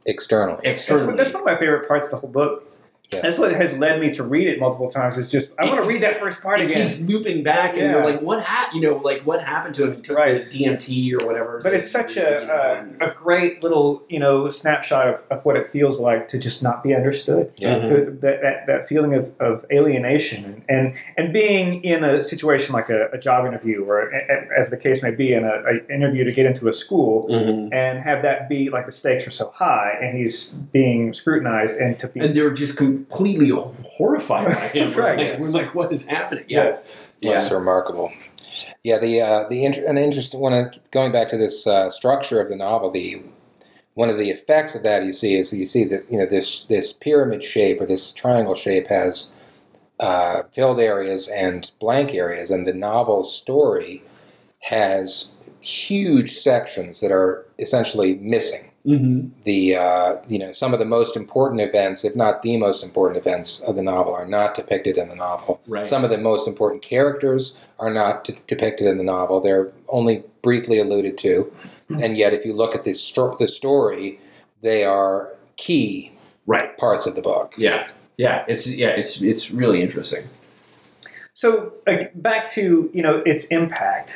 [0.08, 0.60] Externally.
[0.64, 1.16] That's, externally.
[1.18, 2.64] that's one of my favorite parts of the whole book.
[3.14, 3.22] Yes.
[3.22, 5.18] That's what has led me to read it multiple times.
[5.18, 6.82] Is just I want to read that first part it again.
[6.88, 7.92] keeps looping back, and Yeah.
[7.94, 8.84] you're like, "What happened?
[8.84, 9.96] You know, like what happened to him?
[9.96, 10.34] He took Right.
[10.34, 14.50] his DMT or whatever." But it's such a, know, a, a great little you know
[14.50, 17.54] snapshot of, of what it feels like to just not be understood.
[17.56, 17.78] Yeah.
[17.78, 18.20] Mhm.
[18.20, 22.90] That, that, that feeling of, of alienation and, and and being in a situation like
[22.90, 25.94] a, a job interview or a- a- as the case may be in a, a
[25.94, 27.74] interview to get into a school Mhm.
[27.74, 31.98] and have that be like the stakes are so high and he's being scrutinized and
[32.00, 33.50] to be and they're just completely
[33.84, 34.94] horrified by him.
[34.94, 35.20] We're Right.
[35.20, 36.46] like, we're like, what is happening?
[36.48, 38.12] Yeah, yes That's remarkable.
[38.84, 40.72] Yeah, the uh, the int- an interesting one.
[40.92, 43.22] Going back to this uh, structure of the novel, the
[43.96, 46.64] one of the effects of that you see is you see that you know this
[46.64, 49.30] this pyramid shape or this triangle shape has
[50.00, 54.04] uh, filled areas and blank areas, and the novel story
[54.62, 55.28] has
[55.60, 58.67] huge sections that are essentially missing.
[58.88, 59.42] Mm-hmm.
[59.44, 63.18] The uh, you know some of the most important events, if not the most important
[63.18, 65.60] events of the novel, are not depicted in the novel.
[65.68, 65.86] Right.
[65.86, 69.42] Some of the most important characters are not d- depicted in the novel.
[69.42, 71.52] They're only briefly alluded to,
[71.90, 74.20] and yet if you look at this sto- the story,
[74.62, 76.14] they are key
[76.46, 76.78] Right.
[76.78, 77.56] parts of the book.
[77.58, 77.88] Yeah.
[78.16, 78.46] Yeah.
[78.48, 78.90] It's yeah.
[78.90, 80.24] It's it's really interesting.
[81.34, 84.12] So like, back to you know its impact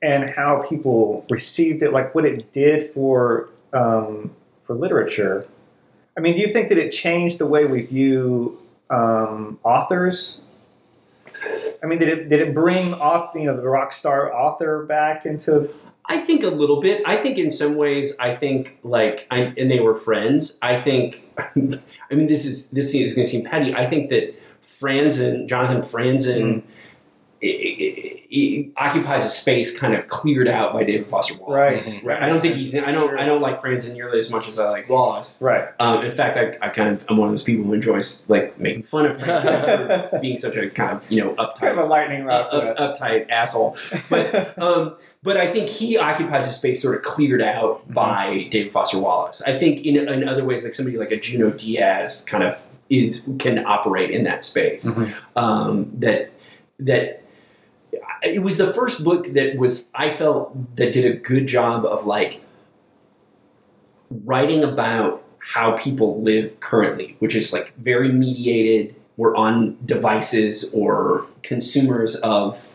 [0.00, 5.46] and how people received it, like what it did for um, for literature.
[6.16, 8.58] I mean, do you think that it changed the way we view
[8.90, 10.40] um, authors?
[11.82, 15.26] I mean, did it did it bring off you know the rock star author back
[15.26, 15.70] into?
[16.04, 17.02] I think a little bit.
[17.06, 20.58] I think in some ways, I think like, I, and they were friends.
[20.60, 23.74] I think, I mean, this is this is going to seem petty.
[23.74, 24.34] I think that
[24.66, 26.62] Franzen, Jonathan Franzen,
[27.42, 31.98] i- i- i- occupies a space kind of cleared out by David Foster Wallace.
[32.00, 32.06] Mhm.
[32.06, 32.22] Right.
[32.22, 32.74] I don't think he's.
[32.76, 33.18] I don't.
[33.18, 35.40] I don't like Franzen nearly as much as I like Wallace.
[35.42, 35.64] Right.
[35.80, 38.58] Um, in fact, I, I kind of am one of those people who enjoys like
[38.60, 41.84] making fun of Franzen for being such a kind of you know uptight Kind of
[41.84, 42.48] a lightning rod.
[42.50, 43.76] for up, uptight asshole.
[44.08, 48.72] But um, but I think he occupies a space sort of cleared out by David
[48.72, 49.42] Foster Wallace.
[49.46, 52.56] I think in, in other ways, like somebody like a Junot Diaz kind of
[52.90, 54.96] is can operate in that space.
[54.98, 55.12] Mhm.
[55.34, 56.30] Um, that
[56.80, 57.21] that
[58.22, 62.06] it was the first book that was I felt that did a good job of
[62.06, 62.40] like
[64.24, 68.94] writing about how people live currently, which is like very mediated.
[69.16, 72.68] We're on devices or consumers of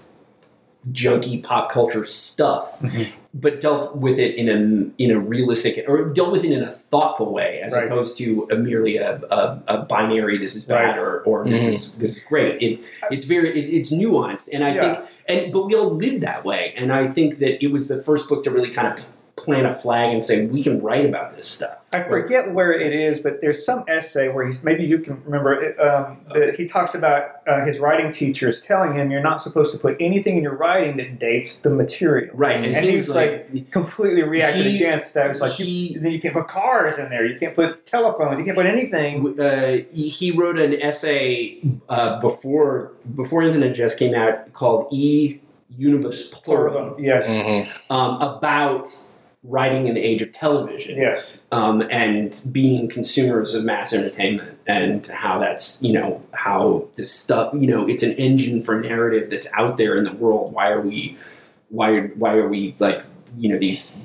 [0.92, 3.08] junky pop culture stuff, Mhm.
[3.40, 6.72] But dealt with it in a in a realistic or dealt with it in a
[6.72, 7.86] thoughtful way, as Right.
[7.88, 10.98] opposed to a merely a, a, a binary "this is bad" Right.
[10.98, 11.74] or, or "this Mhm.
[11.74, 12.80] is this is great." It,
[13.12, 14.82] it's very it, it's nuanced, and I Yeah.
[14.96, 18.02] think and but we all live that way, and I think that it was the
[18.02, 21.36] first book to really kind of plant a flag and say we can write about
[21.36, 21.77] this stuff.
[21.94, 25.54] I forget where it is, but there's some essay where he's maybe you can remember.
[25.64, 29.72] It, um, that he talks about uh, his writing teachers telling him you're not supposed
[29.72, 32.30] to put anything in your writing that dates the material.
[32.36, 35.30] Right, and, And he he's was like, completely reacted He- against that.
[35.30, 37.26] It's like he- you, then you can't put cars in there.
[37.26, 38.38] You can't put telephones.
[38.38, 39.40] You can't put anything.
[39.40, 45.40] uh, he he wrote an essay uh, before before Infinite Jest came out called E
[45.80, 47.30] Unibus Pluram Yes.
[47.30, 47.68] Mhm.
[47.90, 48.90] um, about
[49.48, 51.40] writing in the age of television Yes.
[51.54, 57.54] um, and being consumers of mass entertainment and how that's you know how this stuff
[57.56, 60.82] you know it's an engine for narrative that's out there in the world why are
[60.82, 61.18] we
[61.70, 63.02] why why are we like
[63.38, 63.98] you know these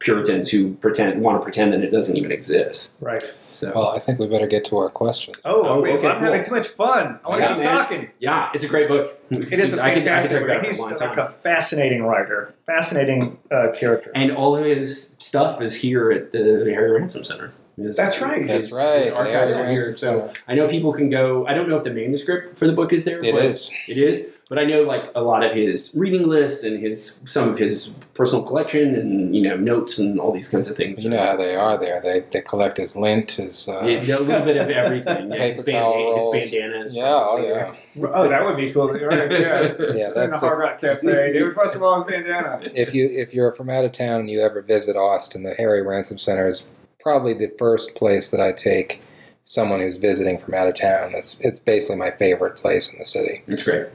[0.00, 3.22] puritans who pretend want to pretend that it doesn't even exist Right.
[3.58, 5.36] So Well, I think we better get to our questions.
[5.44, 7.20] Oh, Oh, wait, okay, I'm having too much fun.
[7.24, 7.76] I want Yeah, to keep man.
[7.76, 8.10] talking.
[8.20, 10.46] yeah it's a great book It is a I could, I could fantastic.
[10.46, 10.64] book.
[10.66, 14.10] He's a like a fascinating writer, fascinating uh, character.
[14.14, 16.38] and all of his stuff is here at the
[16.72, 18.42] Harry Ransom Center His- That's right.
[18.42, 19.04] his- That's right.
[19.04, 19.94] the archives are here.
[19.94, 21.46] So I know people can go.
[21.46, 23.18] I don't know if the manuscript for the book is there.
[23.24, 23.70] It but is.
[23.86, 27.48] It is, but I know like a lot of his reading lists and his some
[27.48, 31.04] of his personal collection and you know notes and all these kinds of things.
[31.04, 32.00] You know how they are there.
[32.00, 35.30] They they collect his lint, his uh, Yeah, a little bit of everything.
[35.38, 36.34] Yeah, his, Paper towel banda- rolls.
[36.34, 36.94] his bandanas.
[36.94, 37.74] yeah, oh yeah,
[38.12, 38.88] Oh, that would be cool.
[38.92, 39.72] Right, yeah.
[39.78, 40.08] yeah.
[40.08, 41.06] in That's the Hard Rock Cafe.
[41.32, 42.60] David Foster bandana.
[42.74, 45.82] if you if you're from out of town and you ever visit Austin, the Harry
[45.82, 46.64] Ransom Center is
[47.00, 49.02] probably the first place that I take
[49.44, 51.12] someone who's visiting from out of town.
[51.12, 53.42] That's it's basically my favorite place in the city.
[53.46, 53.86] It's great.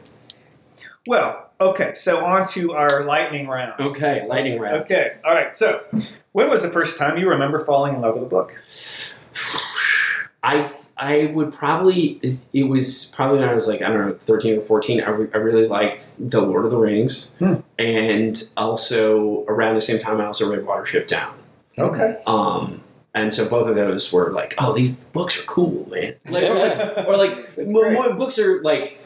[1.08, 3.80] Well, okay, so on to our lightning round.
[3.80, 4.84] Okay, lightning round.
[4.84, 5.84] Okay, all right, so
[6.32, 8.54] when was the first time you remember falling in love with a book?
[10.44, 12.20] I I would probably
[12.54, 15.02] it was probably when I was like I don't know thirteen or fourteen.
[15.02, 17.56] I, re- I really liked the Lord of the Rings, Hmm.
[17.80, 21.34] and also around the same time I also read Watership Down.
[21.78, 22.22] Okay.
[22.28, 22.83] Um,
[23.14, 26.16] and so both of those were like, oh, these books are cool, man.
[26.30, 27.94] Like, or like, or like That's mo- great.
[27.94, 29.00] mo- books are like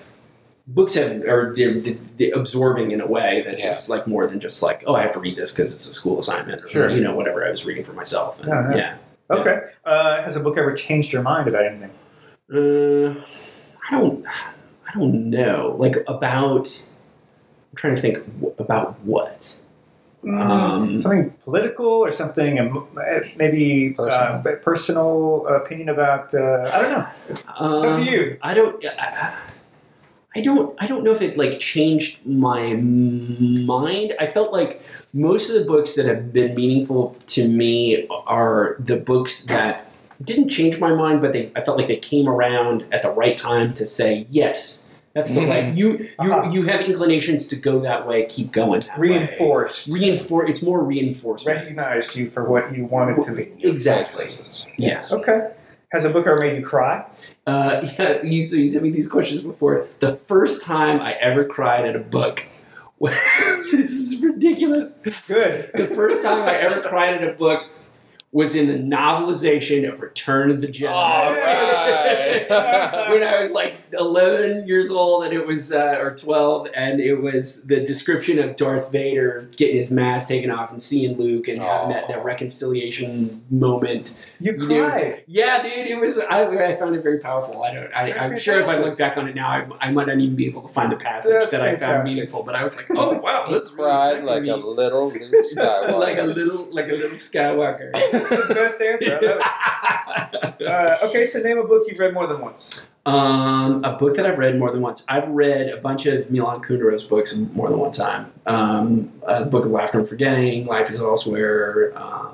[0.69, 1.79] books have are they're,
[2.17, 3.71] they're absorbing in a way that Yeah.
[3.71, 5.93] is like more than just like, oh, I have to read this because it's a
[5.93, 6.89] school assignment, or Sure.
[6.89, 8.39] you know, whatever I was reading for myself.
[8.39, 8.77] And, Yeah, yeah.
[8.77, 9.35] yeah.
[9.37, 9.59] Okay.
[9.85, 11.91] Uh, has a book ever changed your mind about anything?
[12.53, 13.21] Uh,
[13.89, 14.25] I don't.
[14.27, 15.75] I don't know.
[15.77, 16.83] Like about.
[17.71, 18.19] I'm trying to think
[18.57, 19.53] about what.
[20.23, 24.55] Um, something political or something, um, uh, maybe uh, Personal.
[24.63, 27.07] personal opinion about, uh, I don't know.
[27.29, 28.37] It's up to Um, you.
[28.41, 28.83] I don't.
[28.99, 29.33] I,
[30.35, 30.75] I don't.
[30.81, 34.13] I don't know if it like changed my mind.
[34.19, 34.81] I felt like
[35.13, 39.89] most of the books that have been meaningful to me are the books that
[40.23, 41.51] didn't change my mind, but they.
[41.55, 44.86] I felt like they came around at the right time to say yes.
[45.17, 46.51] That's the way you you Uh-huh.
[46.51, 48.25] you have inclinations to go that way.
[48.27, 48.81] Keep going.
[48.81, 49.07] That way.
[49.09, 49.87] Reinforced.
[49.87, 50.49] Reinforce.
[50.51, 51.57] It's more reinforcement.
[51.57, 53.51] Recognized you for what you wanted to be.
[53.67, 54.25] Exactly.
[54.25, 54.67] Prejudices.
[54.77, 55.01] Yeah.
[55.11, 55.39] Okay.
[55.91, 57.03] Has a book ever made you cry?
[57.47, 59.87] Uh, yeah, you, so you sent me these questions before.
[60.01, 62.43] The first time I ever cried at a book,
[63.01, 64.99] this is ridiculous.
[65.27, 65.71] Good.
[65.73, 67.67] The first time I ever cried at a book
[68.33, 70.89] was in the novelization of Return of the Jedi.
[70.91, 72.45] All right.
[73.09, 77.15] when I was like 11 years old, and it was, uh, or 12, and it
[77.15, 81.61] was the description of Darth Vader getting his mask taken off and seeing Luke and
[81.61, 84.13] having that, that reconciliation moment.
[84.39, 85.23] You You knew- cried.
[85.27, 86.19] Yeah, dude, it was.
[86.19, 87.63] I, I found it very powerful.
[87.63, 90.07] I don't, I, I'm sure if I look back on it now, I, I might
[90.07, 92.43] not even be able to find the passage That's that I found meaningful.
[92.43, 95.21] But I was like, oh wow, He this cried like a little Luke
[95.55, 95.97] Skywalker.
[95.99, 97.91] like a little, like a little Skywalker.
[98.17, 99.19] That's the best answer.
[99.41, 100.27] I.
[100.67, 102.87] Uh, okay, so name a book you've read more than once.
[103.05, 105.05] um, a book that I've read more than once.
[105.07, 108.33] I've read a bunch of Milan Kundera's books more than one time.
[108.45, 111.93] Um, a book of Laughter and Forgetting, Life is Elsewhere.
[111.97, 112.33] Um,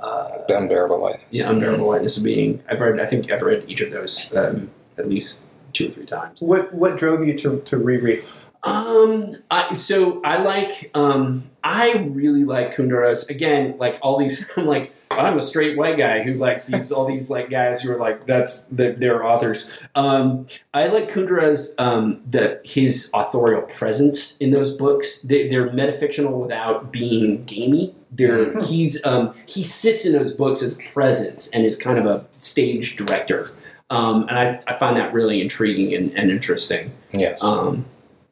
[0.00, 1.20] uh, Unbearable light.
[1.30, 2.62] yeah, Unbearable Lightness of Being.
[2.70, 3.00] I've read.
[3.00, 6.40] I think I've read each of those um, at least two or three times.
[6.40, 8.24] What What drove you to, to reread?
[8.62, 13.28] Um, I, so I like, um, I really like Kundera's.
[13.28, 17.06] Again, like all these, I'm like, I'm a straight white guy who likes these, all
[17.06, 19.82] these like guys who are like, that's, the, they're authors.
[19.94, 25.22] Um, I like Kundera's, um, the, his authorial presence in those books.
[25.22, 27.94] They, they're metafictional without being gamey.
[28.10, 32.24] They're, he's, um, he sits in those books as presence and is kind of a
[32.38, 33.48] stage director.
[33.90, 36.90] Um, and I, I find that really intriguing and, and interesting.
[37.12, 37.42] Yes.
[37.42, 37.84] Um,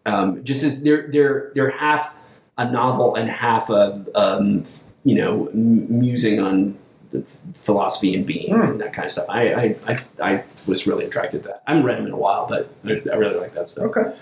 [0.07, 2.16] um, just as they're they're they're half
[2.59, 4.64] a novel and half a um,
[5.05, 6.77] you know m- musing on
[7.11, 7.23] the
[7.55, 8.62] philosophy and being Hmm.
[8.62, 9.27] and that kind of stuff.
[9.29, 11.62] I, I I I was really attracted to that.
[11.67, 13.85] I haven't read them in a while, but I, I really like that stuff.
[13.87, 14.15] Okay.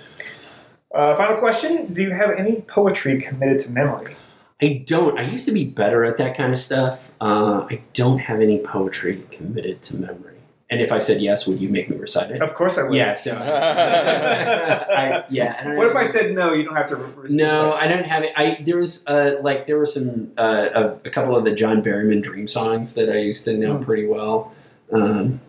[0.92, 4.16] Uh, final question: Do you have any poetry committed to memory?
[4.60, 5.18] I don't.
[5.18, 7.10] I used to be better at that kind of stuff.
[7.20, 10.36] Uh, I don't have any poetry committed to memory.
[10.70, 12.40] And if I said yes, would you make me recite it?
[12.40, 12.94] Of course, I would.
[12.94, 13.14] Yeah.
[13.14, 13.32] So.
[13.36, 15.60] I, yeah.
[15.64, 16.52] I What if I said no?
[16.52, 16.96] You don't have to.
[16.96, 18.32] Re- No, I don't have it.
[18.36, 21.82] I there was uh, like there were some uh, a, a couple of the John
[21.82, 23.82] Berryman dream songs that I used to know Hmm.
[23.84, 24.52] pretty well.
[24.92, 25.40] Um,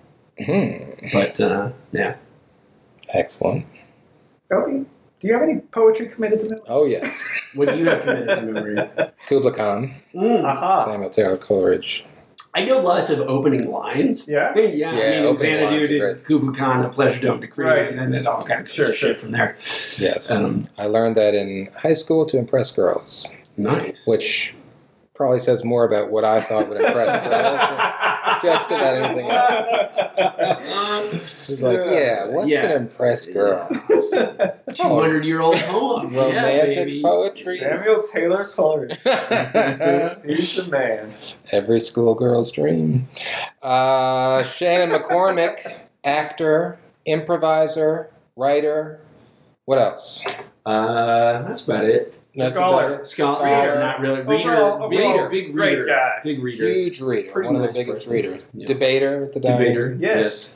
[0.44, 0.78] Hmm.
[1.14, 2.16] but uh, yeah,
[3.10, 3.66] Excellent.
[4.52, 4.84] Okay.
[5.20, 6.66] Do you have any poetry committed to memory?
[6.68, 7.30] Oh yes.
[7.54, 8.90] what do you have committed to memory?
[9.28, 10.44] Kubla Khan, Mm.
[10.46, 10.84] Aha.
[10.86, 12.06] Samuel Taylor Coleridge.
[12.54, 14.28] I know lots of opening lines.
[14.28, 14.52] Yeah.
[14.58, 16.22] Yeah, Yeah, I mean, opening Xanadu lines are did great.
[16.86, 17.90] A pleasure don't decree, Right.
[17.90, 19.10] and then all kinds Sure, of sure.
[19.12, 19.56] shit from there.
[19.98, 20.30] Yes.
[20.32, 24.06] Um, I learned that in high school to impress girls, nice.
[24.06, 24.54] which
[25.14, 27.62] probably says more about what I thought would impress girls
[28.42, 31.48] just about anything else.
[31.48, 32.64] He's like, yeah, what's Yeah.
[32.64, 33.78] gonna impress girls?
[34.74, 36.08] Two hundred year old poem.
[36.14, 37.02] yeah, Romantic baby.
[37.04, 37.58] poetry.
[37.58, 38.98] Samuel Taylor Coleridge.
[40.26, 41.12] He's the man.
[41.52, 43.08] Every schoolgirl's dream.
[43.62, 49.02] Uh, Shannon McCormick, actor, improviser, writer.
[49.66, 50.24] What else?
[50.66, 52.16] Uh, that's about it.
[52.36, 52.94] That's Scholar.
[52.94, 53.08] about.
[53.08, 53.80] Scholar, Scholar.
[53.80, 54.22] not really.
[54.22, 56.20] Reader, Overall- big, overall, big great reader, guy.
[56.24, 57.32] big reader, Huge reader.
[57.32, 58.14] Pretty one of the biggest person.
[58.14, 58.42] readers.
[58.54, 58.68] Yeah.
[58.68, 59.98] Debater the debater.
[60.00, 60.54] Yes.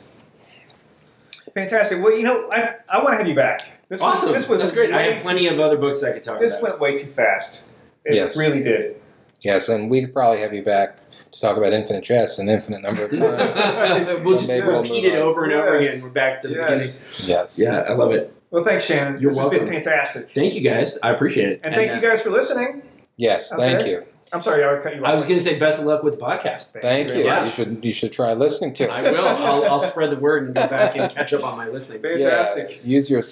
[1.54, 2.02] Fantastic.
[2.02, 3.62] Well, you know, I, I want to have you back.
[3.88, 4.32] This Awesome.
[4.32, 4.92] Was, this was that's great.
[4.92, 6.70] I have plenty of other books I could talk Too, this about.
[6.70, 7.62] went way too fast.
[8.04, 8.36] It Yes.
[8.36, 8.96] really did.
[9.42, 10.96] Yes, and we could probably have you back
[11.32, 13.24] to talk about infinite chess an infinite number of times.
[14.24, 15.92] we'll just maybe we'll repeat it over and over Yes.
[15.94, 16.04] again.
[16.04, 16.70] We're back to the Yes.
[16.70, 17.28] beginning.
[17.28, 17.58] yes.
[17.58, 18.32] Yeah, I love it.
[18.50, 19.20] Well, thanks, Shannon.
[19.20, 19.68] You're this has welcome.
[19.68, 20.32] been fantastic.
[20.34, 20.98] Thank you guys.
[21.02, 21.60] I appreciate it.
[21.64, 22.82] And, thank you guys for listening.
[23.16, 24.04] Yes, thank you.
[24.32, 25.08] I'm sorry, I cut you off.
[25.08, 26.72] I was going to say best of luck with the podcast.
[26.80, 27.24] Thank you.
[27.24, 27.44] Yeah.
[27.44, 28.90] You should you should try listening to it.
[28.90, 29.26] I will.
[29.26, 32.02] I'll, I'll spread the word and go back and catch up on my listening.
[32.20, 32.80] Fantastic.
[32.82, 33.22] Yeah, use your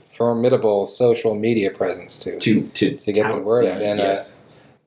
[0.00, 2.38] formidable social media presence too.
[2.38, 3.82] To to To get the word out.
[3.82, 4.38] And, uh, yes.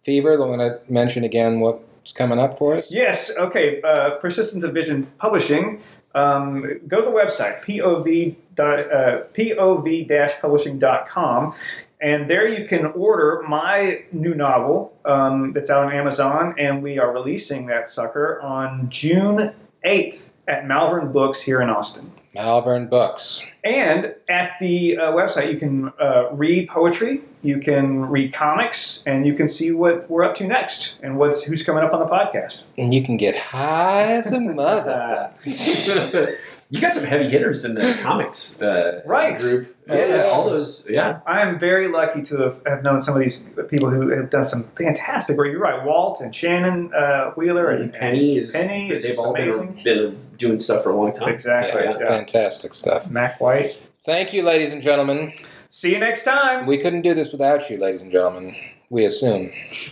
[0.04, 2.90] Fever, I'm going to mention again what's coming up for us.
[2.90, 3.36] Yes.
[3.38, 3.82] Okay.
[3.82, 5.82] Uh, Persistence of Vision Publishing.
[6.18, 11.54] Um, go to the website POV, uh, POV-publishing.com,
[12.02, 16.98] and there you can order my new novel um, that's out on Amazon, and we
[16.98, 19.54] are releasing that sucker on June
[19.84, 22.12] eighth at Malvern Books here in Austin.
[22.34, 23.46] Malvern Books.
[23.64, 29.26] And at the uh, website, you can uh, read poetry, you can read comics, and
[29.26, 32.06] you can see what we're up to next and what's who's coming up on the
[32.06, 32.64] podcast.
[32.78, 35.34] And you can get high as a motherfucker.
[36.70, 39.38] you got some heavy hitters in the comics uh, Right.
[39.38, 39.74] group.
[39.88, 40.30] Yes.
[40.34, 41.22] All those, yeah.
[41.26, 44.46] I am very lucky to have, have known some of these people who have done
[44.46, 45.48] some fantastic work.
[45.50, 48.52] You're right, Walt and Shannon uh, Wheeler and, And Penny is.
[48.52, 49.82] Penny is they've just all been, amazing.
[49.86, 51.30] been doing stuff for a long time.
[51.30, 51.84] exactly.
[51.84, 52.06] Yeah, yeah.
[52.06, 53.10] fantastic stuff.
[53.10, 53.82] Mac White.
[54.04, 55.34] Thank you, ladies and gentlemen.
[55.70, 56.66] See you next time.
[56.66, 58.56] We couldn't do this without you, ladies and gentlemen.
[58.90, 59.52] We assume.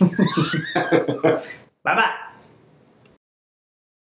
[0.74, 1.42] Bye
[1.84, 2.14] bye.